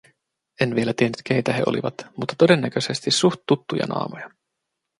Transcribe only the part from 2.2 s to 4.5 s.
todennäköisesti suht tuttuja naamoja.